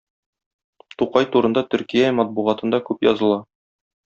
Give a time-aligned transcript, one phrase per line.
[1.01, 3.39] Тукай турында Төркия матбугатында күп языла.